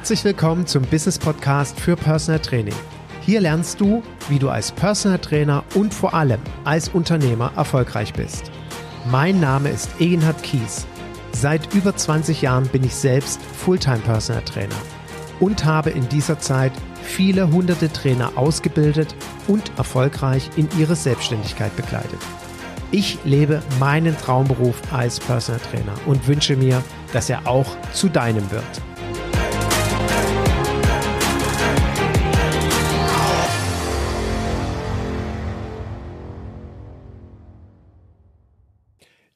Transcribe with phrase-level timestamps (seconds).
[0.00, 2.74] Herzlich willkommen zum Business Podcast für Personal Training.
[3.20, 8.50] Hier lernst du, wie du als Personal Trainer und vor allem als Unternehmer erfolgreich bist.
[9.10, 10.86] Mein Name ist Egenhard Kies.
[11.32, 14.74] Seit über 20 Jahren bin ich selbst Fulltime Personal Trainer
[15.38, 16.72] und habe in dieser Zeit
[17.02, 19.14] viele hunderte Trainer ausgebildet
[19.48, 22.20] und erfolgreich in ihre Selbstständigkeit begleitet.
[22.90, 28.50] Ich lebe meinen Traumberuf als Personal Trainer und wünsche mir, dass er auch zu deinem
[28.50, 28.64] wird.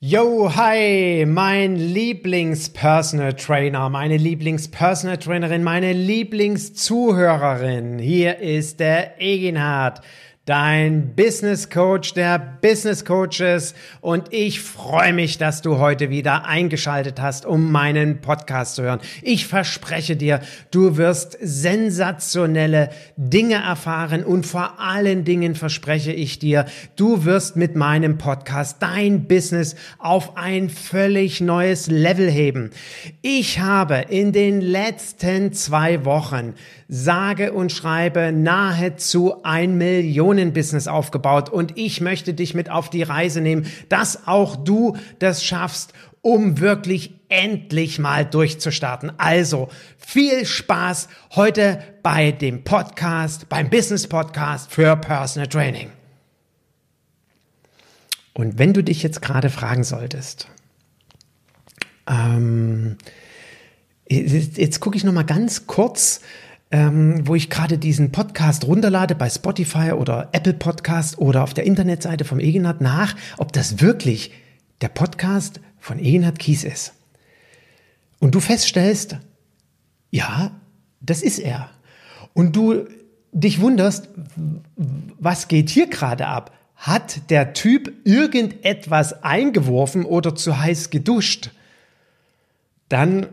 [0.07, 7.99] Yo, hi, mein Lieblings-Personal Trainer, meine Lieblings-Personal Trainerin, meine Lieblingszuhörerin.
[7.99, 10.03] Hier ist der Eginhard
[10.47, 17.19] dein Business Coach der Business Coaches und ich freue mich, dass du heute wieder eingeschaltet
[17.19, 19.01] hast, um meinen Podcast zu hören.
[19.23, 26.67] Ich verspreche dir, du wirst sensationelle Dinge erfahren und vor allen Dingen verspreche ich dir,
[26.97, 32.71] du wirst mit meinem Podcast dein Business auf ein völlig neues Level heben.
[33.23, 36.55] Ich habe in den letzten zwei Wochen
[36.89, 43.41] sage und schreibe nahezu ein Millionen-Business aufgebaut und ich möchte dich mit auf die Reise
[43.41, 49.13] nehmen, dass auch du das schaffst, um wirklich endlich mal durchzustarten.
[49.19, 49.69] Also
[49.99, 55.91] viel Spaß heute bei dem Podcast, beim Business Podcast für Personal Training.
[58.33, 60.49] Und wenn du dich jetzt gerade fragen solltest,
[62.09, 62.97] ähm,
[64.09, 66.21] jetzt, jetzt gucke ich noch mal ganz kurz
[66.75, 71.67] ähm, wo ich gerade diesen Podcast runterlade bei Spotify oder Apple Podcast oder auf der
[71.67, 74.33] Internetseite vom Egenhard nach, ob das wirklich
[74.81, 76.95] der Podcast von Egenhard Kies ist.
[78.19, 79.19] Und du feststellst,
[80.11, 80.51] ja,
[81.01, 81.71] das ist er.
[82.33, 82.89] Und du
[83.31, 84.09] dich wunderst,
[85.17, 86.59] was geht hier gerade ab?
[86.75, 91.53] Hat der Typ irgendetwas eingeworfen oder zu heiß geduscht?
[92.89, 93.29] Dann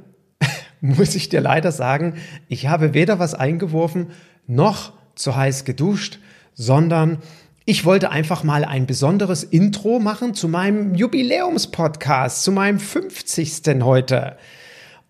[0.98, 2.16] muss ich dir leider sagen,
[2.48, 4.08] ich habe weder was eingeworfen
[4.48, 6.20] noch zu heiß geduscht,
[6.54, 7.20] sondern
[7.66, 13.84] ich wollte einfach mal ein besonderes Intro machen zu meinem Jubiläumspodcast, zu meinem 50.
[13.84, 14.38] heute.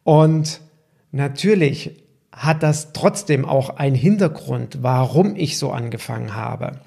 [0.04, 0.60] Und
[1.12, 6.82] natürlich hat das trotzdem auch einen Hintergrund, warum ich so angefangen habe.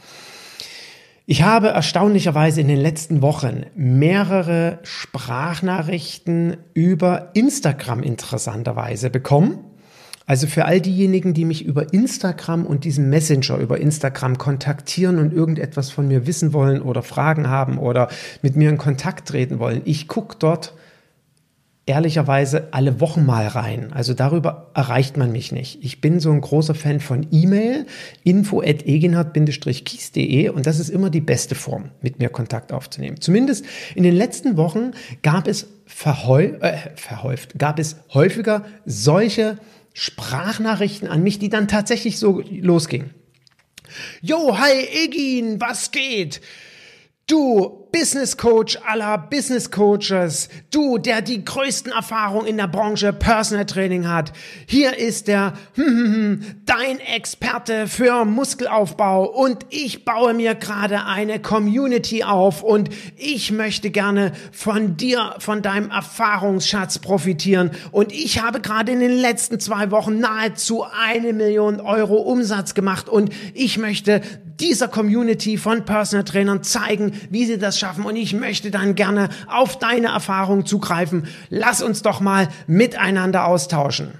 [1.26, 9.58] Ich habe erstaunlicherweise in den letzten Wochen mehrere Sprachnachrichten über Instagram interessanterweise bekommen.
[10.26, 15.32] Also für all diejenigen, die mich über Instagram und diesen Messenger über Instagram kontaktieren und
[15.32, 18.08] irgendetwas von mir wissen wollen oder Fragen haben oder
[18.42, 20.74] mit mir in Kontakt treten wollen, ich gucke dort
[21.86, 23.92] ehrlicherweise alle Wochen mal rein.
[23.92, 25.84] Also darüber erreicht man mich nicht.
[25.84, 27.86] Ich bin so ein großer Fan von E-Mail,
[28.22, 33.20] info at egenhard-kies.de und das ist immer die beste Form, mit mir Kontakt aufzunehmen.
[33.20, 39.58] Zumindest in den letzten Wochen gab es verhäu äh, verhäuft, gab es häufiger solche
[39.92, 43.10] Sprachnachrichten an mich, die dann tatsächlich so losgingen.
[44.22, 44.72] Yo, hi
[45.04, 46.40] Egin, was geht?
[47.26, 53.66] Du, Business Coach aller Business Coaches, du, der die größten Erfahrungen in der Branche Personal
[53.66, 54.32] Training hat.
[54.66, 59.26] Hier ist der dein Experte für Muskelaufbau.
[59.26, 62.64] Und ich baue mir gerade eine Community auf.
[62.64, 67.70] Und ich möchte gerne von dir, von deinem Erfahrungsschatz profitieren.
[67.92, 73.08] Und ich habe gerade in den letzten zwei Wochen nahezu eine Million Euro Umsatz gemacht.
[73.08, 74.20] Und ich möchte
[74.60, 79.28] dieser Community von Personal Trainern zeigen, wie sie das schaffen und ich möchte dann gerne
[79.46, 81.26] auf deine Erfahrung zugreifen.
[81.50, 84.14] Lass uns doch mal miteinander austauschen.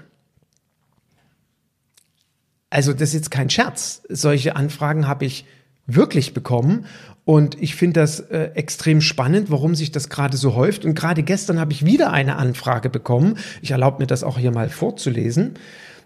[2.69, 4.03] Also das ist jetzt kein Scherz.
[4.07, 5.45] Solche Anfragen habe ich
[5.87, 6.85] wirklich bekommen
[7.23, 10.85] und ich finde das äh, extrem spannend, warum sich das gerade so häuft.
[10.85, 13.39] Und gerade gestern habe ich wieder eine Anfrage bekommen.
[13.63, 15.55] Ich erlaube mir das auch hier mal vorzulesen.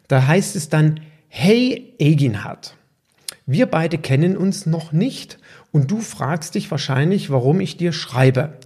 [0.08, 2.76] Da heißt es dann, hey Eginhard,
[3.46, 5.40] wir beide kennen uns noch nicht
[5.72, 8.58] und du fragst dich wahrscheinlich, warum ich dir schreibe.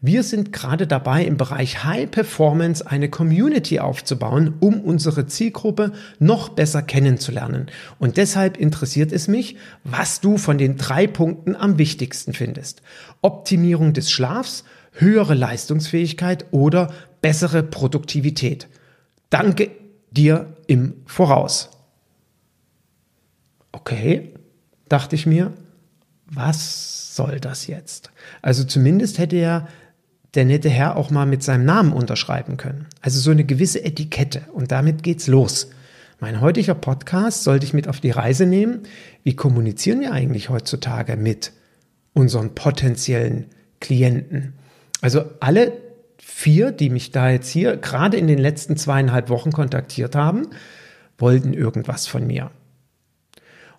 [0.00, 6.50] Wir sind gerade dabei, im Bereich High Performance eine Community aufzubauen, um unsere Zielgruppe noch
[6.50, 7.66] besser kennenzulernen.
[7.98, 12.82] Und deshalb interessiert es mich, was du von den drei Punkten am wichtigsten findest.
[13.22, 16.92] Optimierung des Schlafs, höhere Leistungsfähigkeit oder
[17.22, 18.68] bessere Produktivität.
[19.30, 19.70] Danke
[20.10, 21.70] dir im Voraus.
[23.72, 24.34] Okay,
[24.88, 25.52] dachte ich mir,
[26.26, 28.10] was soll das jetzt?
[28.42, 29.68] Also zumindest hätte ja
[30.34, 32.86] der nette Herr auch mal mit seinem Namen unterschreiben können.
[33.00, 34.42] Also so eine gewisse Etikette.
[34.52, 35.70] Und damit geht's los.
[36.20, 38.82] Mein heutiger Podcast sollte ich mit auf die Reise nehmen.
[39.22, 41.52] Wie kommunizieren wir eigentlich heutzutage mit
[42.12, 43.46] unseren potenziellen
[43.80, 44.54] Klienten?
[45.00, 45.72] Also alle
[46.18, 50.48] vier, die mich da jetzt hier gerade in den letzten zweieinhalb Wochen kontaktiert haben,
[51.18, 52.50] wollten irgendwas von mir.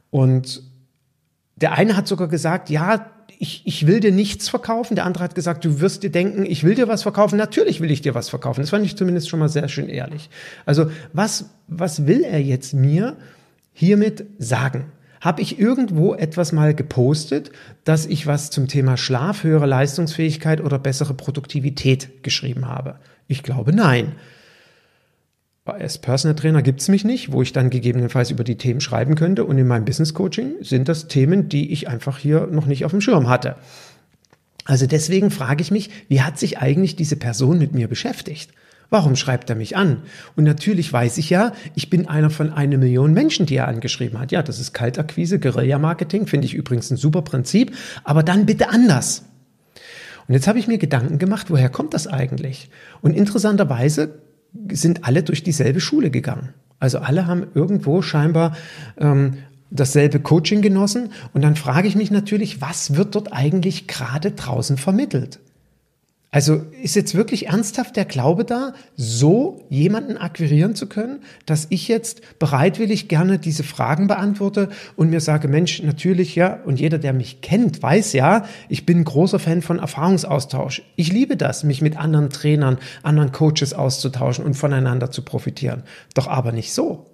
[0.09, 0.63] Und
[1.57, 4.95] der eine hat sogar gesagt, ja, ich, ich will dir nichts verkaufen.
[4.95, 7.37] Der andere hat gesagt, du wirst dir denken, ich will dir was verkaufen.
[7.37, 8.61] Natürlich will ich dir was verkaufen.
[8.61, 10.29] Das fand ich zumindest schon mal sehr schön ehrlich.
[10.65, 13.15] Also was, was will er jetzt mir
[13.73, 14.91] hiermit sagen?
[15.21, 17.51] Habe ich irgendwo etwas mal gepostet,
[17.83, 22.95] dass ich was zum Thema Schlaf, höhere Leistungsfähigkeit oder bessere Produktivität geschrieben habe?
[23.27, 24.13] Ich glaube nein.
[25.69, 29.15] Als Personal Trainer gibt es mich nicht, wo ich dann gegebenenfalls über die Themen schreiben
[29.15, 29.45] könnte.
[29.45, 32.91] Und in meinem Business Coaching sind das Themen, die ich einfach hier noch nicht auf
[32.91, 33.55] dem Schirm hatte.
[34.65, 38.51] Also deswegen frage ich mich, wie hat sich eigentlich diese Person mit mir beschäftigt?
[38.89, 40.03] Warum schreibt er mich an?
[40.35, 44.19] Und natürlich weiß ich ja, ich bin einer von einer Million Menschen, die er angeschrieben
[44.19, 44.31] hat.
[44.31, 49.25] Ja, das ist Kaltakquise, Guerilla-Marketing, finde ich übrigens ein super Prinzip, aber dann bitte anders.
[50.27, 52.69] Und jetzt habe ich mir Gedanken gemacht, woher kommt das eigentlich?
[53.01, 54.19] Und interessanterweise
[54.71, 56.53] sind alle durch dieselbe Schule gegangen.
[56.79, 58.55] Also alle haben irgendwo scheinbar
[58.97, 59.37] ähm,
[59.69, 61.11] dasselbe Coaching genossen.
[61.33, 65.39] Und dann frage ich mich natürlich, was wird dort eigentlich gerade draußen vermittelt?
[66.29, 71.87] Also ist jetzt wirklich ernsthaft der Glaube da, so jemanden akquirieren zu können, dass ich
[71.87, 77.13] jetzt bereitwillig gerne diese Fragen beantworte und mir sage, Mensch, natürlich ja, und jeder, der
[77.13, 80.81] mich kennt, weiß ja, ich bin großer Fan von Erfahrungsaustausch.
[80.97, 85.83] Ich liebe das, mich mit anderen Trainern, anderen Coaches auszutauschen und voneinander zu profitieren.
[86.13, 87.05] Doch aber nicht so.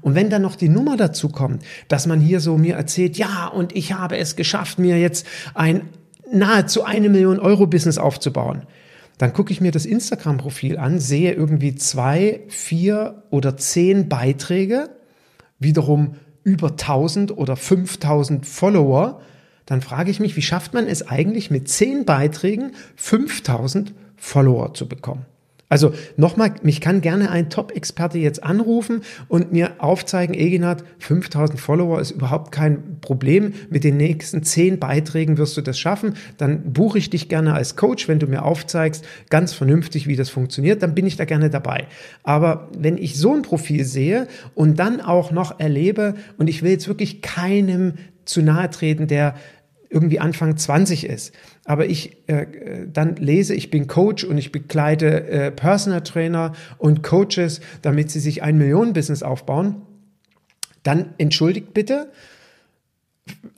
[0.00, 3.48] Und wenn dann noch die Nummer dazu kommt, dass man hier so mir erzählt, ja,
[3.48, 5.82] und ich habe es geschafft, mir jetzt ein
[6.32, 8.62] nahezu eine Million Euro Business aufzubauen.
[9.18, 14.90] Dann gucke ich mir das Instagram-Profil an, sehe irgendwie zwei, vier oder zehn Beiträge,
[15.58, 19.20] wiederum über 1000 oder 5000 Follower.
[19.66, 24.88] Dann frage ich mich, wie schafft man es eigentlich mit zehn Beiträgen 5000 Follower zu
[24.88, 25.26] bekommen?
[25.72, 31.98] Also nochmal, mich kann gerne ein Top-Experte jetzt anrufen und mir aufzeigen, Eginat, 5000 Follower
[31.98, 33.54] ist überhaupt kein Problem.
[33.70, 36.16] Mit den nächsten zehn Beiträgen wirst du das schaffen.
[36.36, 40.28] Dann buche ich dich gerne als Coach, wenn du mir aufzeigst, ganz vernünftig, wie das
[40.28, 41.86] funktioniert, dann bin ich da gerne dabei.
[42.22, 46.72] Aber wenn ich so ein Profil sehe und dann auch noch erlebe, und ich will
[46.72, 47.94] jetzt wirklich keinem
[48.26, 49.36] zu nahe treten, der
[49.92, 51.34] irgendwie Anfang 20 ist,
[51.64, 52.46] aber ich äh,
[52.92, 58.20] dann lese, ich bin Coach und ich begleite äh, Personal Trainer und Coaches, damit sie
[58.20, 59.82] sich ein Millionen-Business aufbauen,
[60.82, 62.10] dann entschuldigt bitte,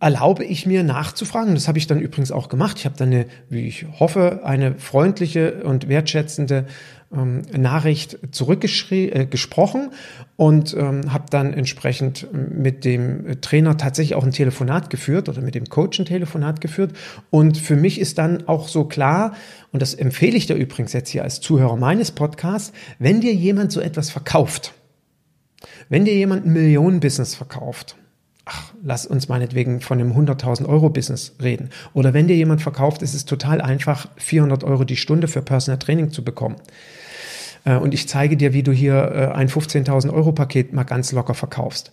[0.00, 1.54] erlaube ich mir nachzufragen.
[1.54, 2.78] Das habe ich dann übrigens auch gemacht.
[2.78, 6.66] Ich habe dann eine, wie ich hoffe, eine freundliche und wertschätzende
[7.12, 9.94] ähm, Nachricht zurückgesprochen äh,
[10.36, 15.54] und ähm, habe dann entsprechend mit dem Trainer tatsächlich auch ein Telefonat geführt oder mit
[15.54, 16.92] dem Coach ein Telefonat geführt.
[17.30, 19.34] Und für mich ist dann auch so klar,
[19.72, 23.72] und das empfehle ich dir übrigens jetzt hier als Zuhörer meines Podcasts, wenn dir jemand
[23.72, 24.74] so etwas verkauft,
[25.88, 27.96] wenn dir jemand ein Millionenbusiness verkauft,
[28.44, 31.70] ach, lass uns meinetwegen von einem 100.000 Euro Business reden.
[31.92, 35.78] Oder wenn dir jemand verkauft, ist es total einfach, 400 Euro die Stunde für Personal
[35.78, 36.56] Training zu bekommen.
[37.64, 41.12] Äh, und ich zeige dir, wie du hier äh, ein 15.000 Euro Paket mal ganz
[41.12, 41.90] locker verkaufst.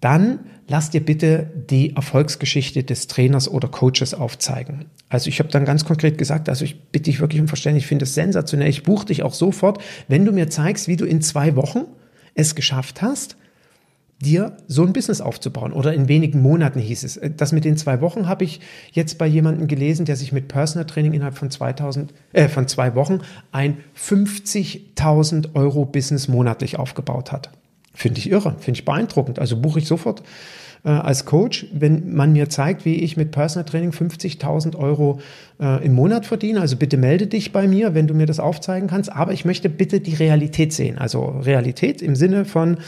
[0.00, 4.86] Dann lass dir bitte die Erfolgsgeschichte des Trainers oder Coaches aufzeigen.
[5.08, 7.88] Also ich habe dann ganz konkret gesagt, also ich bitte dich wirklich um Verständnis, ich
[7.88, 8.68] finde es sensationell.
[8.68, 11.84] Ich buche dich auch sofort, wenn du mir zeigst, wie du in zwei Wochen
[12.34, 13.36] es geschafft hast,
[14.22, 15.72] dir so ein Business aufzubauen.
[15.72, 17.20] Oder in wenigen Monaten hieß es.
[17.36, 18.60] Das mit den zwei Wochen habe ich
[18.92, 22.94] jetzt bei jemandem gelesen, der sich mit Personal Training innerhalb von 2000, äh, von zwei
[22.94, 27.50] Wochen ein 50.000 Euro Business monatlich aufgebaut hat.
[27.94, 29.38] Finde ich irre, finde ich beeindruckend.
[29.38, 30.22] Also buche ich sofort
[30.84, 35.20] äh, als Coach, wenn man mir zeigt, wie ich mit Personal Training 50.000 Euro
[35.60, 36.60] äh, im Monat verdiene.
[36.60, 39.12] Also bitte melde dich bei mir, wenn du mir das aufzeigen kannst.
[39.12, 40.98] Aber ich möchte bitte die Realität sehen.
[40.98, 42.78] Also Realität im Sinne von,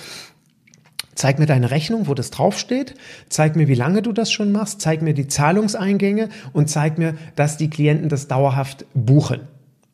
[1.15, 2.95] Zeig mir deine Rechnung, wo das draufsteht.
[3.29, 4.81] Zeig mir, wie lange du das schon machst.
[4.81, 9.41] Zeig mir die Zahlungseingänge und zeig mir, dass die Klienten das dauerhaft buchen.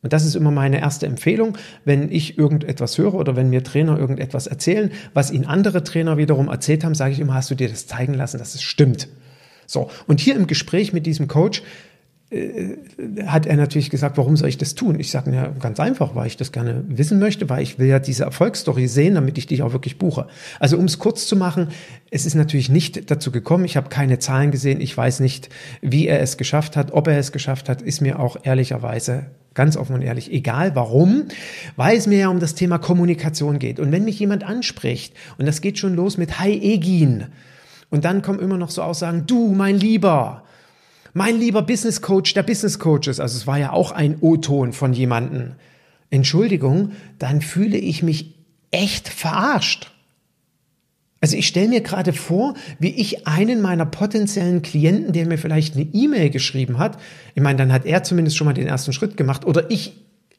[0.03, 3.99] Und das ist immer meine erste Empfehlung, wenn ich irgendetwas höre oder wenn mir Trainer
[3.99, 7.69] irgendetwas erzählen, was ihnen andere Trainer wiederum erzählt haben, sage ich immer, hast du dir
[7.69, 9.07] das zeigen lassen, dass es stimmt.
[9.67, 9.89] So.
[10.07, 11.61] Und hier im Gespräch mit diesem Coach
[13.25, 14.97] hat er natürlich gesagt, warum soll ich das tun?
[14.99, 17.99] Ich sage, ja, ganz einfach, weil ich das gerne wissen möchte, weil ich will ja
[17.99, 20.27] diese Erfolgsstory sehen, damit ich dich auch wirklich buche.
[20.59, 21.67] Also um es kurz zu machen,
[22.09, 23.65] es ist natürlich nicht dazu gekommen.
[23.65, 24.79] Ich habe keine Zahlen gesehen.
[24.79, 25.49] Ich weiß nicht,
[25.81, 26.93] wie er es geschafft hat.
[26.93, 30.31] Ob er es geschafft hat, ist mir auch ehrlicherweise Ganz offen und ehrlich.
[30.31, 31.25] Egal warum,
[31.75, 33.81] weil es mir ja um das Thema Kommunikation geht.
[33.81, 37.25] Und wenn mich jemand anspricht, und das geht schon los mit Hi Egin,
[37.89, 40.43] und dann kommen immer noch so Aussagen, du, mein Lieber,
[41.13, 44.93] mein lieber Business Coach der Business Coaches, also es war ja auch ein O-Ton von
[44.93, 45.55] jemanden.
[46.09, 48.35] Entschuldigung, dann fühle ich mich
[48.71, 49.91] echt verarscht.
[51.21, 55.75] Also ich stelle mir gerade vor, wie ich einen meiner potenziellen Klienten, der mir vielleicht
[55.75, 56.97] eine E-Mail geschrieben hat,
[57.35, 59.93] ich meine, dann hat er zumindest schon mal den ersten Schritt gemacht oder ich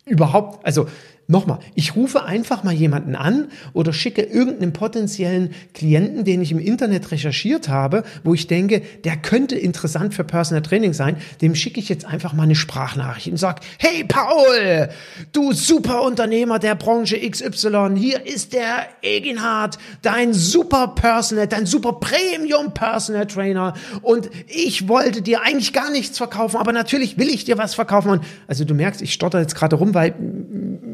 [0.04, 0.88] überhaupt, also
[1.28, 6.58] Nochmal, ich rufe einfach mal jemanden an oder schicke irgendeinen potenziellen Klienten, den ich im
[6.58, 11.78] Internet recherchiert habe, wo ich denke, der könnte interessant für Personal Training sein, dem schicke
[11.78, 14.88] ich jetzt einfach mal eine Sprachnachricht und sage, hey Paul,
[15.32, 21.94] du super Unternehmer der Branche XY, hier ist der Eginhard, dein super Personal, dein super
[21.94, 27.44] Premium Personal Trainer und ich wollte dir eigentlich gar nichts verkaufen, aber natürlich will ich
[27.44, 28.10] dir was verkaufen.
[28.10, 30.14] Und also du merkst, ich stotter jetzt gerade rum, weil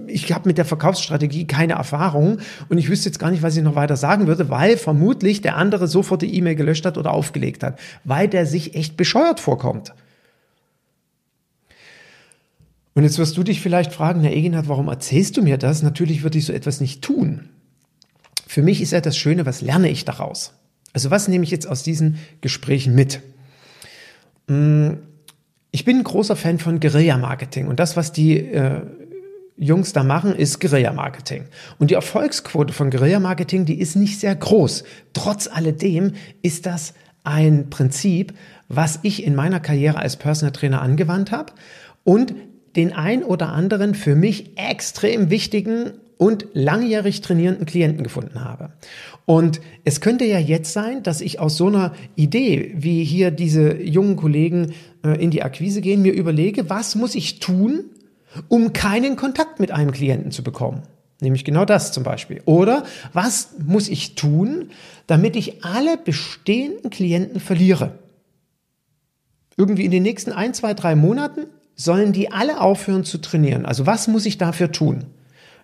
[0.09, 2.39] ich habe mit der Verkaufsstrategie keine Erfahrung
[2.69, 5.57] und ich wüsste jetzt gar nicht, was ich noch weiter sagen würde, weil vermutlich der
[5.57, 9.95] andere sofort die E-Mail gelöscht hat oder aufgelegt hat, weil der sich echt bescheuert vorkommt.
[12.95, 15.83] Und jetzt wirst du dich vielleicht fragen, Herr Egenhardt, warum erzählst du mir das?
[15.83, 17.49] Natürlich würde ich so etwas nicht tun.
[18.47, 20.53] Für mich ist ja das Schöne, was lerne ich daraus?
[20.93, 23.21] Also was nehme ich jetzt aus diesen Gesprächen mit?
[24.49, 24.99] Hm,
[25.71, 28.81] ich bin ein großer Fan von Guerilla-Marketing und das, was die äh,
[29.59, 31.45] Jungs da machen, ist Guerilla-Marketing.
[31.79, 34.85] Und die Erfolgsquote von Guerilla-Marketing, die ist nicht sehr groß.
[35.13, 36.13] Trotz alledem
[36.43, 38.35] ist das ein Prinzip,
[38.69, 41.53] was ich in meiner Karriere als Personal Trainer angewandt habe
[42.05, 42.35] und
[42.77, 48.71] den ein oder anderen für mich extrem wichtigen und langjährig trainierenden Klienten gefunden habe.
[49.25, 53.81] Und es könnte ja jetzt sein, dass ich aus so einer Idee, wie hier diese
[53.81, 54.73] jungen Kollegen
[55.05, 57.85] äh, in die Akquise gehen, mir überlege, was muss ich tun,
[58.49, 60.83] um keinen Kontakt mit einem Klienten zu bekommen.
[61.21, 62.43] Nämlich genau das zum Beispiel.
[62.45, 64.71] Oder was muss ich tun,
[65.07, 67.99] damit ich alle bestehenden Klienten verliere?
[69.57, 73.67] Irgendwie in den nächsten ein, zwei, drei Monaten sollen die alle aufhören zu trainieren.
[73.67, 75.07] Also was muss ich dafür tun?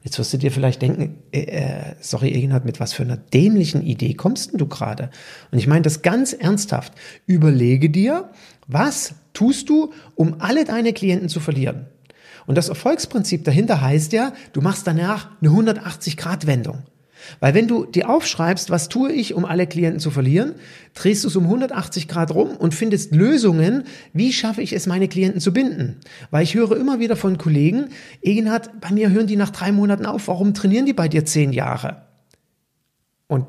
[0.02, 3.82] Jetzt wirst du dir vielleicht denken, äh, äh sorry, Egenhard, mit was für einer dämlichen
[3.82, 5.10] Idee kommst denn du gerade?
[5.50, 6.92] Und ich meine das ganz ernsthaft.
[7.26, 8.30] Überlege dir,
[8.66, 11.86] was tust du, um alle deine Klienten zu verlieren?
[12.46, 16.82] Und das Erfolgsprinzip dahinter heißt ja, du machst danach eine 180-Grad-Wendung.
[17.40, 20.54] Weil wenn du dir aufschreibst, was tue ich, um alle Klienten zu verlieren,
[20.94, 25.08] drehst du es um 180 Grad rum und findest Lösungen, wie schaffe ich es, meine
[25.08, 26.00] Klienten zu binden.
[26.30, 27.88] Weil ich höre immer wieder von Kollegen,
[28.20, 31.52] Egenhard, bei mir hören die nach drei Monaten auf, warum trainieren die bei dir zehn
[31.52, 32.02] Jahre?
[33.26, 33.46] Und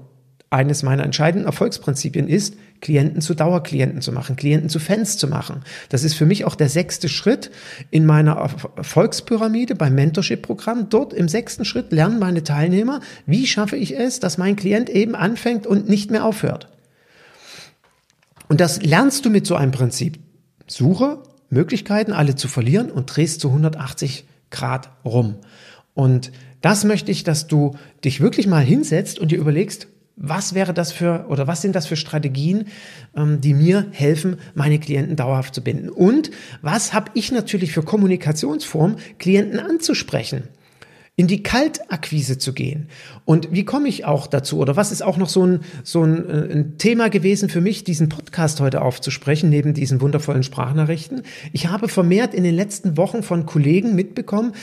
[0.55, 5.63] eines meiner entscheidenden Erfolgsprinzipien ist, Klienten zu Dauerklienten zu machen, Klienten zu Fans zu machen.
[5.89, 7.51] Das ist für mich auch der sechste Schritt
[7.91, 8.35] in meiner
[8.77, 10.87] Erfolgspyramide beim Mentorship-Programm.
[10.89, 15.13] Dort im sechsten Schritt lernen meine Teilnehmer, wie schaffe ich es, dass mein Klient eben
[15.15, 16.69] anfängt und nicht mehr aufhört.
[18.47, 20.19] Und das lernst du mit so einem Prinzip.
[20.67, 25.35] Suche Möglichkeiten, alle zu verlieren und drehst zu 180 Grad rum.
[25.93, 26.31] Und
[26.61, 30.91] das möchte ich, dass du dich wirklich mal hinsetzt und dir überlegst, was wäre das
[30.91, 32.67] für oder was sind das für Strategien,
[33.15, 35.89] ähm, die mir helfen, meine Klienten dauerhaft zu binden?
[35.89, 36.31] Und
[36.61, 40.43] was habe ich natürlich für Kommunikationsform, Klienten anzusprechen?
[41.17, 42.89] In die Kaltakquise zu gehen.
[43.23, 44.59] Und wie komme ich auch dazu?
[44.59, 47.85] Oder was ist auch noch so ein, so ein, äh, ein, Thema gewesen für mich,
[47.85, 51.23] diesen Podcast heute aufzusprechen, neben diesen wundervollen Sprachnachrichten?
[51.53, 54.53] Ich habe vermehrt in den letzten Wochen von Kollegen mitbekommen,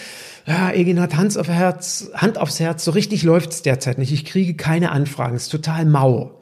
[0.47, 4.13] ja, Egin hat Hand, auf Herz, Hand aufs Herz, so richtig läuft's derzeit nicht.
[4.13, 6.42] Ich kriege keine Anfragen, es ist total mau.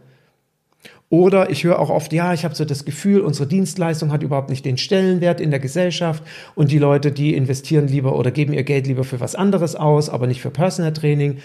[1.10, 4.48] Oder ich höre auch oft, ja, ich habe so das Gefühl, unsere Dienstleistung hat überhaupt
[4.48, 6.22] nicht den Stellenwert in der Gesellschaft
[6.54, 10.08] und die Leute, die investieren lieber oder geben ihr Geld lieber für was anderes aus,
[10.08, 11.38] aber nicht für Personal Training.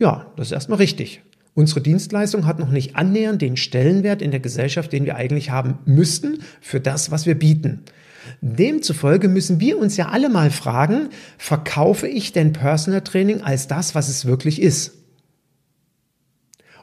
[0.00, 1.22] Ja, das ist erstmal richtig.
[1.54, 5.78] Unsere Dienstleistung hat noch nicht annähernd den Stellenwert in der Gesellschaft, den wir eigentlich haben
[5.84, 7.84] müssten für das, was wir bieten.
[8.40, 13.94] Demzufolge müssen wir uns ja alle mal fragen, verkaufe ich denn Personal Training als das,
[13.94, 14.92] was es wirklich ist?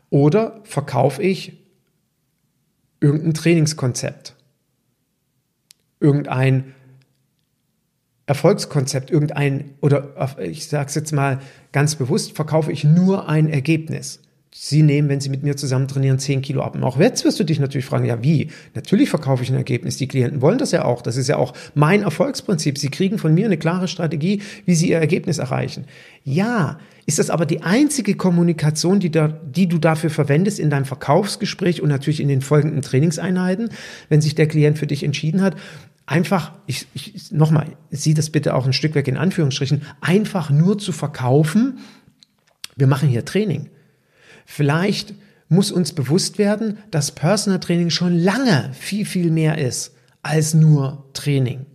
[0.09, 1.56] Oder verkaufe ich
[2.99, 4.35] irgendein Trainingskonzept,
[5.99, 6.73] irgendein
[8.25, 11.39] Erfolgskonzept, irgendein, oder ich sage es jetzt mal
[11.71, 14.19] ganz bewusst, verkaufe ich nur ein Ergebnis.
[14.53, 16.73] Sie nehmen, wenn Sie mit mir zusammen trainieren, 10 Kilo ab.
[16.73, 18.49] Und auch jetzt wirst du dich natürlich fragen, ja wie?
[18.73, 19.97] Natürlich verkaufe ich ein Ergebnis.
[19.97, 21.01] Die Klienten wollen das ja auch.
[21.03, 22.77] Das ist ja auch mein Erfolgsprinzip.
[22.77, 25.85] Sie kriegen von mir eine klare Strategie, wie sie ihr Ergebnis erreichen.
[26.23, 30.85] Ja, ist das aber die einzige Kommunikation, die, da, die du dafür verwendest in deinem
[30.85, 33.69] Verkaufsgespräch und natürlich in den folgenden Trainingseinheiten,
[34.09, 35.55] wenn sich der Klient für dich entschieden hat?
[36.07, 40.79] einfach, ich, ich nochmal, sieh das bitte auch ein Stück weg in Anführungsstrichen, einfach nur
[40.79, 41.79] zu verkaufen,
[42.75, 43.69] wir machen hier Training.
[44.45, 45.13] Vielleicht
[45.49, 51.09] muss uns bewusst werden, dass Personal Training schon lange viel, viel mehr ist als nur
[51.13, 51.65] Training.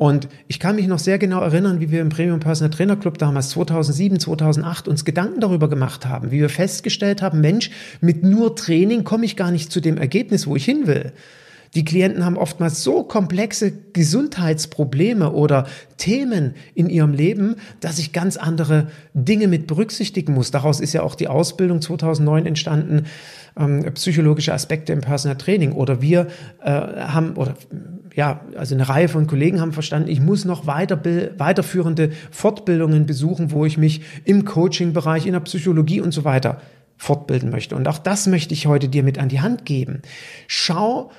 [0.00, 3.18] Und ich kann mich noch sehr genau erinnern, wie wir im Premium Personal Trainer Club
[3.18, 8.56] damals 2007, 2008 uns Gedanken darüber gemacht haben, wie wir festgestellt haben, Mensch, mit nur
[8.56, 11.12] Training komme ich gar nicht zu dem Ergebnis, wo ich hin will.
[11.74, 15.66] Die Klienten haben oftmals so komplexe Gesundheitsprobleme oder
[15.98, 20.50] Themen in ihrem Leben, dass ich ganz andere Dinge mit berücksichtigen muss.
[20.50, 23.06] Daraus ist ja auch die Ausbildung 2009 entstanden,
[23.56, 25.72] ähm, psychologische Aspekte im Personal Training.
[25.72, 26.26] Oder wir
[26.62, 27.54] äh, haben, oder
[28.16, 31.00] ja, also eine Reihe von Kollegen haben verstanden, ich muss noch weiter,
[31.38, 36.60] weiterführende Fortbildungen besuchen, wo ich mich im Coaching-Bereich, in der Psychologie und so weiter
[36.96, 37.76] fortbilden möchte.
[37.76, 40.02] Und auch das möchte ich heute dir mit an die Hand geben.
[40.48, 41.10] Schau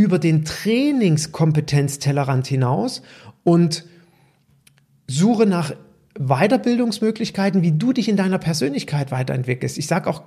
[0.00, 3.02] über den Trainingskompetenztellerrand hinaus
[3.44, 3.84] und
[5.06, 5.74] suche nach
[6.18, 9.76] Weiterbildungsmöglichkeiten, wie du dich in deiner Persönlichkeit weiterentwickelst.
[9.78, 10.22] Ich sage auch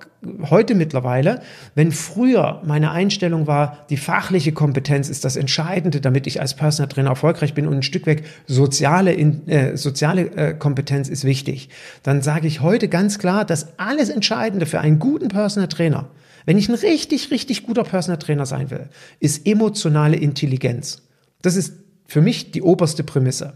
[0.48, 1.42] heute mittlerweile,
[1.74, 6.88] wenn früher meine Einstellung war, die fachliche Kompetenz ist das Entscheidende, damit ich als Personal
[6.88, 11.68] Trainer erfolgreich bin und ein Stück weg soziale, äh, soziale äh, Kompetenz ist wichtig,
[12.02, 16.08] dann sage ich heute ganz klar, dass alles Entscheidende für einen guten Personal Trainer,
[16.46, 18.88] wenn ich ein richtig, richtig guter Personal Trainer sein will,
[19.20, 21.02] ist emotionale Intelligenz.
[21.42, 21.74] Das ist
[22.06, 23.54] für mich die oberste Prämisse.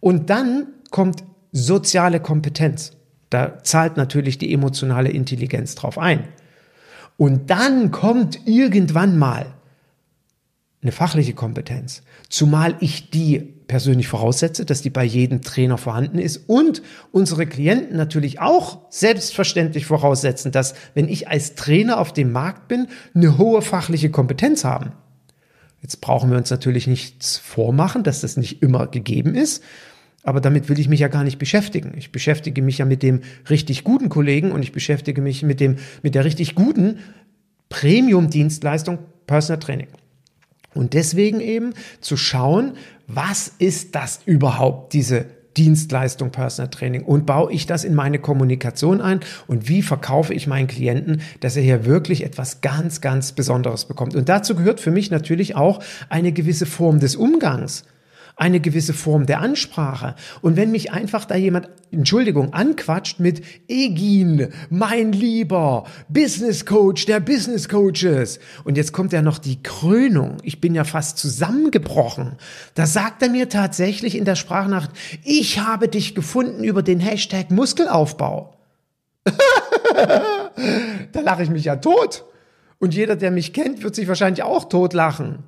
[0.00, 2.92] Und dann kommt soziale Kompetenz.
[3.28, 6.24] Da zahlt natürlich die emotionale Intelligenz drauf ein.
[7.16, 9.54] Und dann kommt irgendwann mal
[10.82, 16.48] eine fachliche Kompetenz, zumal ich die persönlich voraussetze, dass die bei jedem Trainer vorhanden ist
[16.48, 22.66] und unsere Klienten natürlich auch selbstverständlich voraussetzen, dass wenn ich als Trainer auf dem Markt
[22.66, 24.90] bin, eine hohe fachliche Kompetenz haben.
[25.82, 29.62] Jetzt brauchen wir uns natürlich nichts vormachen, dass das nicht immer gegeben ist.
[30.24, 31.92] Aber damit will ich mich ja gar nicht beschäftigen.
[31.96, 35.76] Ich beschäftige mich ja mit dem richtig guten Kollegen und ich beschäftige mich mit dem,
[36.02, 36.98] mit der richtig guten
[37.68, 39.86] Premium-Dienstleistung Personal Training.
[40.74, 42.74] Und deswegen eben zu schauen,
[43.06, 47.02] was ist das überhaupt, diese Dienstleistung Personal Training?
[47.02, 49.20] Und baue ich das in meine Kommunikation ein?
[49.46, 54.14] Und wie verkaufe ich meinen Klienten, dass er hier wirklich etwas ganz, ganz Besonderes bekommt.
[54.14, 57.84] Und dazu gehört für mich natürlich auch eine gewisse Form des Umgangs
[58.40, 60.14] eine gewisse Form der Ansprache.
[60.40, 67.20] Und wenn mich einfach da jemand, Entschuldigung, anquatscht mit Egin, mein lieber Business Coach der
[67.20, 68.40] Business Coaches.
[68.64, 70.38] Und jetzt kommt ja noch die Krönung.
[70.42, 72.36] Ich bin ja fast zusammengebrochen.
[72.74, 74.90] Da sagt er mir tatsächlich in der Sprachnacht,
[75.22, 78.56] ich habe dich gefunden über den Hashtag Muskelaufbau.
[81.12, 82.24] da lache ich mich ja tot.
[82.78, 85.44] Und jeder, der mich kennt, wird sich wahrscheinlich auch totlachen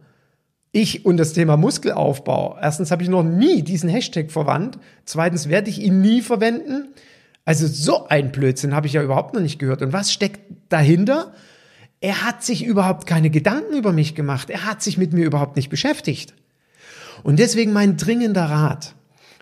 [0.72, 2.58] ich und das Thema Muskelaufbau.
[2.60, 4.78] Erstens habe ich noch nie diesen Hashtag verwandt.
[5.04, 6.88] Zweitens werde ich ihn nie verwenden.
[7.44, 9.82] Also so ein Blödsinn habe ich ja überhaupt noch nicht gehört.
[9.82, 11.34] Und was steckt dahinter?
[12.00, 14.48] Er hat sich überhaupt keine Gedanken über mich gemacht.
[14.50, 16.34] Er hat sich mit mir überhaupt nicht beschäftigt.
[17.22, 18.94] Und deswegen mein dringender Rat.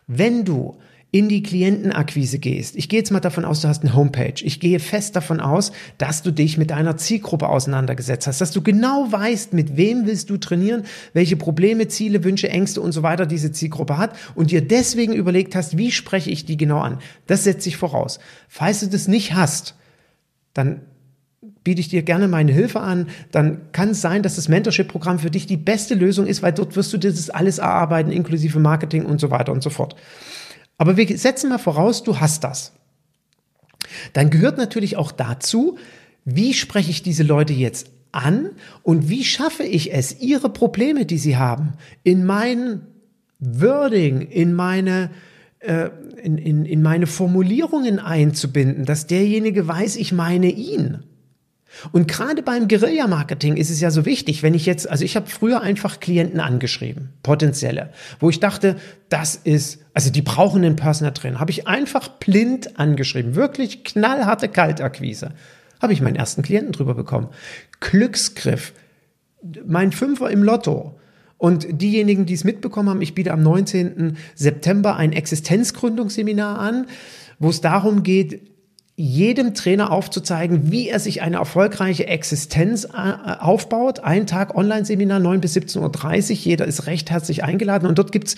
[0.07, 0.77] Wenn du
[1.13, 2.77] in die Klientenakquise gehst.
[2.77, 4.35] Ich gehe jetzt mal davon aus, du hast eine Homepage.
[4.43, 8.63] Ich gehe fest davon aus, dass du dich mit deiner Zielgruppe auseinandergesetzt hast, dass du
[8.63, 13.27] genau weißt, mit wem willst du trainieren, welche Probleme, Ziele, Wünsche, Ängste und so weiter
[13.27, 16.99] diese Zielgruppe hat und dir deswegen überlegt hast, wie spreche ich die genau an.
[17.27, 18.21] Das setze ich voraus.
[18.49, 19.75] Falls du das nicht hast,
[20.55, 20.83] dann
[21.65, 25.31] biete ich dir gerne meine Hilfe an, dann kann es sein, dass das Mentorship-Programm für
[25.31, 29.05] dich die beste Lösung ist, weil dort wirst du dir das alles erarbeiten, inklusive Marketing
[29.05, 29.97] und so weiter und so fort.
[30.81, 32.73] Aber wir setzen mal voraus, du hast das.
[34.15, 35.77] Dann gehört natürlich auch dazu,
[36.25, 41.19] wie spreche ich diese Leute jetzt an und wie schaffe ich es, ihre Probleme, die
[41.19, 42.81] sie haben, in mein
[43.41, 45.11] Wording, in meine,
[45.59, 45.91] äh,
[46.23, 51.03] in, in, in meine Formulierungen einzubinden, dass derjenige weiß, ich meine ihn.
[51.93, 55.29] Und gerade beim Guerilla-Marketing ist es ja so wichtig, wenn ich jetzt, also ich habe
[55.29, 58.77] früher einfach Klienten angeschrieben, potenzielle, wo ich dachte,
[59.09, 64.49] das ist, also die brauchen einen Personal Trainer, habe ich einfach blind angeschrieben, wirklich knallharte
[64.49, 65.33] Kaltakquise,
[65.81, 67.29] habe ich meinen ersten Klienten drüber bekommen.
[67.81, 68.73] Glücksgriff,
[69.67, 70.99] mein Fünfer im Lotto.
[71.39, 74.19] Und diejenigen, die es mitbekommen haben, ich biete am 19.
[74.35, 76.87] September ein Existenzgründungsseminar an,
[77.39, 78.51] wo es darum geht,
[79.01, 82.89] jedem Trainer aufzuzeigen, wie er sich eine erfolgreiche Existenz äh,
[83.39, 84.01] aufbaut.
[84.01, 86.37] Ein Tag Online-Seminar, 9 bis 17.30 Uhr.
[86.37, 87.87] Jeder ist recht herzlich eingeladen.
[87.87, 88.37] Und dort gibt's,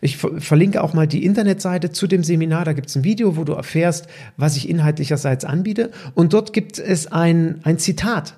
[0.00, 2.64] ich verlinke auch mal die Internetseite zu dem Seminar.
[2.64, 5.90] Da gibt's ein Video, wo du erfährst, was ich inhaltlicherseits anbiete.
[6.14, 8.34] Und dort gibt es ein, ein Zitat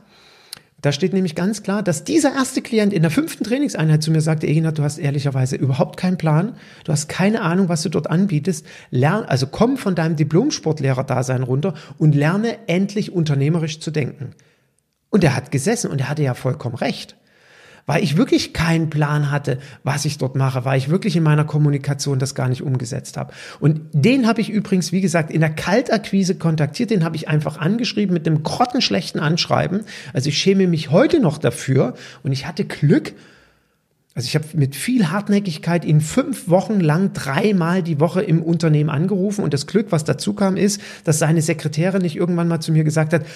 [0.87, 4.21] Da steht nämlich ganz klar, dass dieser erste Klient in der fünften Trainingseinheit zu mir
[4.21, 8.09] sagte, Egina, du hast ehrlicherweise überhaupt keinen Plan, du hast keine Ahnung, was du dort
[8.09, 8.65] anbietest.
[8.93, 14.37] Lern, also komm von deinem Diplom-Sportlehrer-Dasein runter und lerne endlich unternehmerisch zu denken.
[15.11, 17.17] Und er hat gesessen und er hatte ja vollkommen recht
[17.87, 21.45] weil ich wirklich keinen Plan hatte, was ich dort mache, weil ich wirklich in meiner
[21.45, 23.33] Kommunikation das gar nicht umgesetzt habe.
[23.61, 27.59] Und den habe ich übrigens, wie gesagt, in der Kaltakquise kontaktiert, den habe ich einfach
[27.59, 29.83] angeschrieben mit einem grottenschlechten Anschreiben.
[30.13, 31.95] Also ich schäme mich heute noch dafür
[32.25, 33.15] und ich hatte Glück,
[34.15, 38.91] also ich habe mit viel Hartnäckigkeit ihn fünf Wochen lang dreimal die Woche im Unternehmen
[38.91, 42.73] angerufen und das Glück, was dazu kam, ist, dass seine Sekretärin nicht irgendwann mal zu
[42.73, 43.27] mir gesagt hat,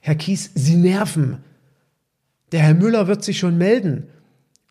[0.00, 1.36] Herr Kies, Sie nerven.
[2.52, 4.04] Der Herr Müller wird sich schon melden,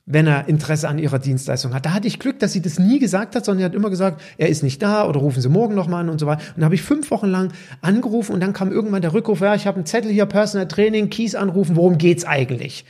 [0.06, 1.86] wenn er Interesse an Ihrer Dienstleistung hat.
[1.86, 4.22] Da hatte ich Glück, dass sie das nie gesagt hat, sondern er hat immer gesagt,
[4.38, 6.42] er ist nicht da oder rufen Sie morgen nochmal an und so weiter.
[6.56, 9.56] Und da habe ich fünf Wochen lang angerufen und dann kam irgendwann der Rückruf, ja,
[9.56, 12.86] ich habe einen Zettel hier, Personal Training, Kies anrufen, worum geht's eigentlich?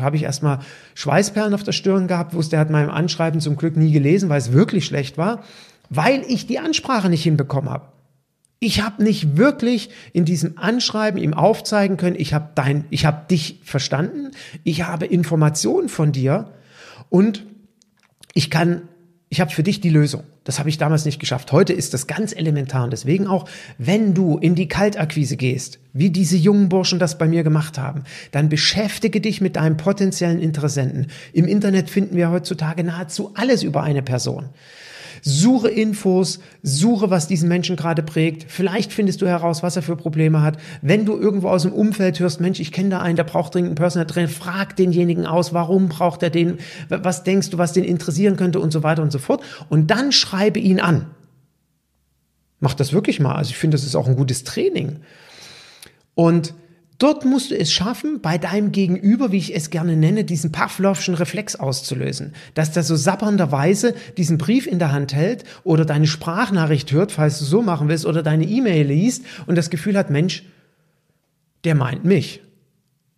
[0.00, 0.58] habe ich erstmal
[0.94, 4.38] Schweißperlen auf der Stirn gehabt, wusste, er hat meinem Anschreiben zum Glück nie gelesen, weil
[4.38, 5.44] es wirklich schlecht war,
[5.90, 7.86] weil ich die Ansprache nicht hinbekommen habe.
[8.60, 13.26] Ich habe nicht wirklich in diesem Anschreiben ihm aufzeigen können, ich habe dein, ich habe
[13.30, 14.32] dich verstanden,
[14.64, 16.52] ich habe Informationen von dir
[17.08, 17.46] und
[18.34, 18.82] ich kann,
[19.28, 20.24] ich habe für dich die Lösung.
[20.42, 21.52] Das habe ich damals nicht geschafft.
[21.52, 26.10] Heute ist das ganz elementar und deswegen auch, wenn du in die Kaltakquise gehst, wie
[26.10, 31.08] diese jungen Burschen das bei mir gemacht haben, dann beschäftige dich mit deinem potenziellen Interessenten.
[31.32, 34.48] Im Internet finden wir heutzutage nahezu alles über eine Person.
[35.22, 38.50] Suche Infos, suche, was diesen Menschen gerade prägt.
[38.50, 40.58] Vielleicht findest du heraus, was er für Probleme hat.
[40.82, 43.70] Wenn du irgendwo aus dem Umfeld hörst, Mensch, ich kenne da einen, der braucht dringend
[43.70, 47.84] einen Personal Trainer, frag denjenigen aus, warum braucht er den, was denkst du, was den
[47.84, 49.42] interessieren könnte und so weiter und so fort.
[49.68, 51.06] Und dann schreibe ihn an.
[52.60, 53.34] Mach das wirklich mal.
[53.34, 55.00] Also ich finde, das ist auch ein gutes Training.
[56.14, 56.54] Und
[56.98, 61.14] Dort musst du es schaffen, bei deinem Gegenüber, wie ich es gerne nenne, diesen Pavlovschen
[61.14, 62.34] Reflex auszulösen.
[62.54, 67.38] Dass der so sabbernderweise diesen Brief in der Hand hält oder deine Sprachnachricht hört, falls
[67.38, 70.42] du so machen willst, oder deine E-Mail liest und das Gefühl hat, Mensch,
[71.62, 72.42] der meint mich.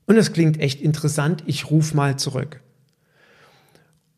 [0.07, 2.61] Und das klingt echt interessant, ich ruf mal zurück.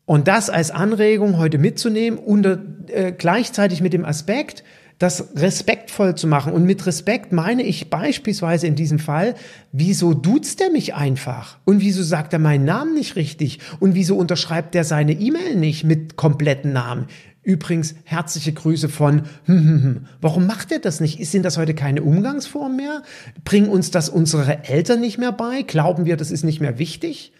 [0.05, 4.65] Und das als Anregung heute mitzunehmen, unter, äh, gleichzeitig mit dem Aspekt,
[4.99, 6.53] das respektvoll zu machen.
[6.53, 9.35] Und mit Respekt meine ich beispielsweise in diesem Fall,
[9.71, 11.57] wieso duzt er mich einfach?
[11.65, 13.59] Und wieso sagt er meinen Namen nicht richtig?
[13.79, 17.07] Und wieso unterschreibt er seine E-Mail nicht mit kompletten Namen?
[17.43, 20.05] Übrigens, herzliche Grüße von, hm, hm, hm.
[20.21, 21.25] warum macht er das nicht?
[21.27, 23.03] Sind das heute keine Umgangsform mehr?
[23.43, 25.61] Bringen uns das unsere Eltern nicht mehr bei?
[25.63, 27.33] Glauben wir, das ist nicht mehr wichtig?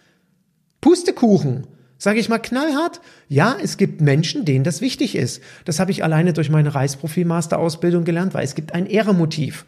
[0.82, 1.66] Pustekuchen.
[2.04, 5.42] Sage ich mal knallhart, ja, es gibt Menschen, denen das wichtig ist.
[5.64, 9.64] Das habe ich alleine durch meine Reisprofil-Master-Ausbildung gelernt, weil es gibt ein Ehremotiv.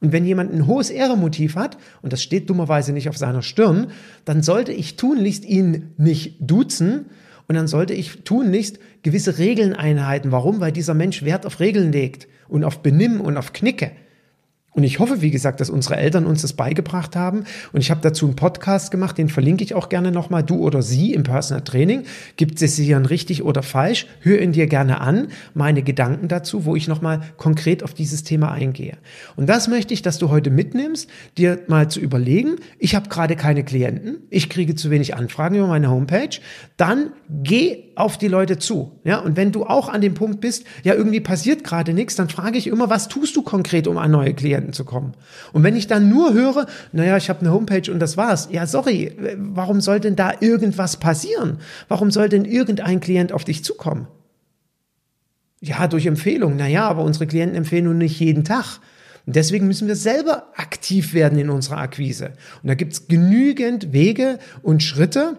[0.00, 3.92] Und wenn jemand ein hohes Ehremotiv hat, und das steht dummerweise nicht auf seiner Stirn,
[4.24, 7.06] dann sollte ich tunlichst ihn nicht duzen
[7.46, 10.32] und dann sollte ich tunlichst gewisse Regeln einhalten.
[10.32, 10.58] Warum?
[10.58, 13.92] Weil dieser Mensch Wert auf Regeln legt und auf Benimm und auf Knicke.
[14.76, 17.44] Und ich hoffe, wie gesagt, dass unsere Eltern uns das beigebracht haben.
[17.72, 20.82] Und ich habe dazu einen Podcast gemacht, den verlinke ich auch gerne nochmal, du oder
[20.82, 22.04] sie im Personal Training.
[22.36, 24.06] Gibt es hier ein richtig oder falsch?
[24.20, 28.52] Hör ihn dir gerne an, meine Gedanken dazu, wo ich nochmal konkret auf dieses Thema
[28.52, 28.98] eingehe.
[29.34, 31.08] Und das möchte ich, dass du heute mitnimmst,
[31.38, 35.68] dir mal zu überlegen, ich habe gerade keine Klienten, ich kriege zu wenig Anfragen über
[35.68, 36.38] meine Homepage,
[36.76, 38.92] dann geh auf die Leute zu.
[39.04, 42.28] Ja, und wenn du auch an dem Punkt bist, ja, irgendwie passiert gerade nichts, dann
[42.28, 45.14] frage ich immer, was tust du konkret, um an neue Klienten zu kommen.
[45.52, 48.48] Und wenn ich dann nur höre, naja, ich habe eine Homepage und das war's.
[48.52, 51.58] Ja, sorry, warum soll denn da irgendwas passieren?
[51.88, 54.06] Warum soll denn irgendein Klient auf dich zukommen?
[55.60, 56.56] Ja, durch Empfehlung.
[56.56, 58.78] Naja, aber unsere Klienten empfehlen nun nicht jeden Tag.
[59.24, 62.32] Und deswegen müssen wir selber aktiv werden in unserer Akquise.
[62.62, 65.38] Und da gibt's genügend Wege und Schritte,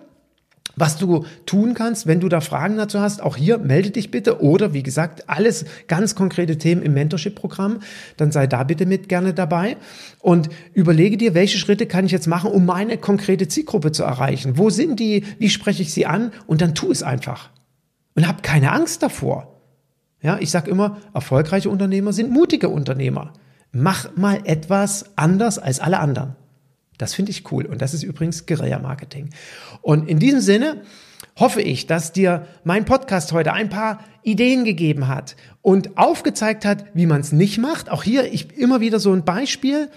[0.78, 4.42] was du tun kannst, wenn du da Fragen dazu hast, auch hier melde dich bitte
[4.42, 7.80] oder wie gesagt, alles ganz konkrete Themen im Mentorship-Programm,
[8.16, 9.76] dann sei da bitte mit gerne dabei
[10.20, 14.58] und überlege dir, welche Schritte kann ich jetzt machen, um meine konkrete Zielgruppe zu erreichen?
[14.58, 15.26] Wo sind die?
[15.40, 16.32] Wie spreche ich sie an?
[16.46, 17.50] Und dann tu es einfach.
[18.16, 19.62] Und hab keine Angst davor.
[20.22, 23.34] Ja, ich sage immer, erfolgreiche Unternehmer sind mutige Unternehmer.
[23.72, 26.36] Mach mal etwas anders als alle anderen.
[26.98, 27.66] Das finde ich cool.
[27.66, 29.30] Und das ist übrigens Guerilla-Marketing.
[29.82, 30.82] Und in diesem Sinne
[31.36, 36.86] hoffe ich, dass dir mein Podcast heute ein paar Ideen gegeben hat und aufgezeigt hat,
[36.94, 37.90] wie man es nicht macht.
[37.90, 39.90] Auch hier ich immer wieder so ein Beispiel.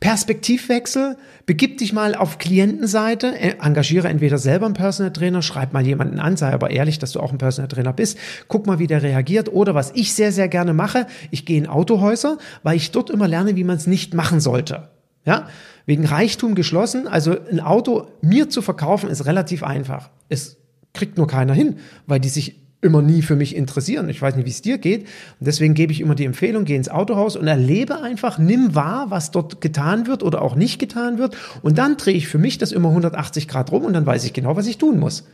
[0.00, 5.86] Perspektivwechsel, begib dich mal auf Klientenseite, äh, engagiere entweder selber einen Personal Trainer, schreib mal
[5.86, 8.18] jemanden an, sei aber ehrlich, dass du auch ein Personal Trainer bist,
[8.48, 9.50] guck mal, wie der reagiert.
[9.50, 13.28] Oder was ich sehr, sehr gerne mache, ich gehe in Autohäuser, weil ich dort immer
[13.28, 14.88] lerne, wie man es nicht machen sollte.
[15.26, 15.48] Ja,
[15.84, 17.06] wegen Reichtum geschlossen.
[17.06, 20.08] Also ein Auto mir zu verkaufen ist relativ einfach.
[20.28, 20.56] Es
[20.94, 24.08] kriegt nur keiner hin, weil die sich immer nie für mich interessieren.
[24.08, 25.02] Ich weiß nicht, wie es dir geht.
[25.40, 29.06] Und deswegen gebe ich immer die Empfehlung, geh ins Autohaus und erlebe einfach, nimm wahr,
[29.10, 31.36] was dort getan wird oder auch nicht getan wird.
[31.62, 34.32] Und dann drehe ich für mich das immer 180 Grad rum und dann weiß ich
[34.32, 35.26] genau, was ich tun muss.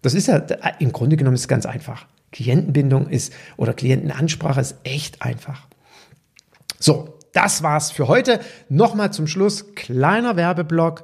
[0.00, 0.36] Das ist ja,
[0.78, 2.06] im Grunde genommen ist ganz einfach.
[2.32, 5.66] Klientenbindung ist oder Klientenansprache ist echt einfach.
[6.78, 8.40] So, das war's für heute.
[8.68, 11.02] Nochmal zum Schluss, kleiner Werbeblock.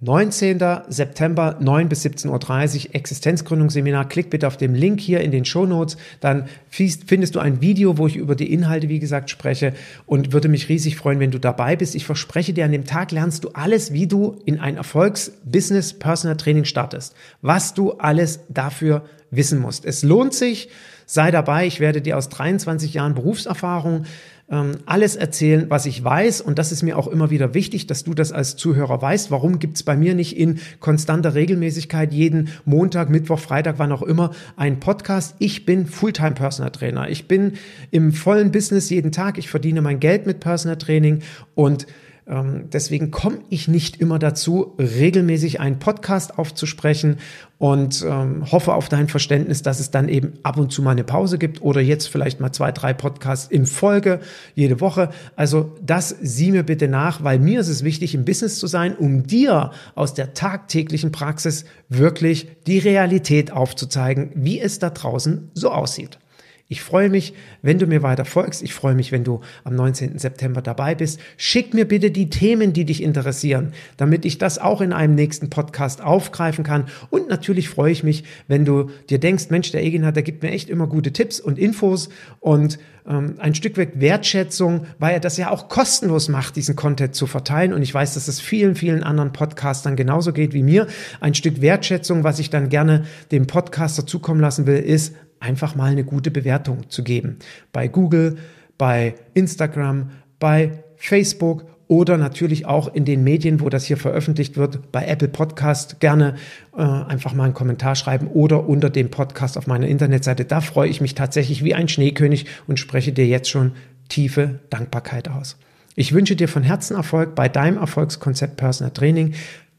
[0.00, 0.60] 19.
[0.88, 4.06] September 9 bis 17.30 Uhr Existenzgründungsseminar.
[4.08, 5.96] Klick bitte auf den Link hier in den Show Notes.
[6.20, 9.72] Dann findest du ein Video, wo ich über die Inhalte, wie gesagt, spreche
[10.04, 11.94] und würde mich riesig freuen, wenn du dabei bist.
[11.94, 16.36] Ich verspreche dir, an dem Tag lernst du alles, wie du in ein Erfolgs-Business Personal
[16.36, 17.14] Training startest.
[17.40, 19.84] Was du alles dafür wissen musst.
[19.84, 20.68] Es lohnt sich.
[21.06, 21.66] Sei dabei.
[21.66, 24.04] Ich werde dir aus 23 Jahren Berufserfahrung
[24.50, 26.40] ähm, alles erzählen, was ich weiß.
[26.40, 29.30] Und das ist mir auch immer wieder wichtig, dass du das als Zuhörer weißt.
[29.30, 34.02] Warum gibt es bei mir nicht in konstanter Regelmäßigkeit jeden Montag, Mittwoch, Freitag, wann auch
[34.02, 35.36] immer einen Podcast?
[35.38, 37.08] Ich bin Fulltime Personal Trainer.
[37.08, 37.54] Ich bin
[37.90, 39.38] im vollen Business jeden Tag.
[39.38, 41.22] Ich verdiene mein Geld mit Personal Training
[41.54, 41.86] und
[42.26, 47.18] deswegen komme ich nicht immer dazu, regelmäßig einen Podcast aufzusprechen
[47.58, 51.04] und ähm, hoffe auf dein Verständnis, dass es dann eben ab und zu mal eine
[51.04, 54.20] Pause gibt oder jetzt vielleicht mal zwei, drei Podcasts in Folge
[54.54, 55.10] jede Woche.
[55.36, 58.96] Also das sieh mir bitte nach, weil mir ist es wichtig, im Business zu sein,
[58.96, 65.70] um dir aus der tagtäglichen Praxis wirklich die Realität aufzuzeigen, wie es da draußen so
[65.70, 66.18] aussieht.
[66.66, 68.62] Ich freue mich, wenn du mir weiter folgst.
[68.62, 70.18] Ich freue mich, wenn du am 19.
[70.18, 71.20] September dabei bist.
[71.36, 75.50] Schick mir bitte die Themen, die dich interessieren, damit ich das auch in einem nächsten
[75.50, 76.86] Podcast aufgreifen kann.
[77.10, 80.52] Und natürlich freue ich mich, wenn du dir denkst, Mensch, der Egenhard, der gibt mir
[80.52, 82.08] echt immer gute Tipps und Infos
[82.40, 87.14] und ähm, ein Stück weit Wertschätzung, weil er das ja auch kostenlos macht, diesen Content
[87.14, 87.74] zu verteilen.
[87.74, 90.86] Und ich weiß, dass es vielen, vielen anderen Podcastern genauso geht wie mir.
[91.20, 95.92] Ein Stück Wertschätzung, was ich dann gerne dem Podcaster zukommen lassen will, ist einfach mal
[95.92, 97.38] eine gute Bewertung zu geben.
[97.72, 98.36] Bei Google,
[98.78, 104.90] bei Instagram, bei Facebook oder natürlich auch in den Medien, wo das hier veröffentlicht wird,
[104.90, 106.36] bei Apple Podcast gerne
[106.76, 110.44] äh, einfach mal einen Kommentar schreiben oder unter dem Podcast auf meiner Internetseite.
[110.44, 113.72] Da freue ich mich tatsächlich wie ein Schneekönig und spreche dir jetzt schon
[114.08, 115.56] tiefe Dankbarkeit aus.
[115.96, 119.34] Ich wünsche dir von Herzen Erfolg bei deinem Erfolgskonzept Personal Training.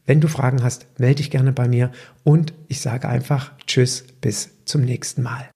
[0.06, 1.90] Wenn du Fragen hast, melde dich gerne bei mir
[2.22, 5.50] und ich sage einfach Tschüss, bis zum nächsten Mal.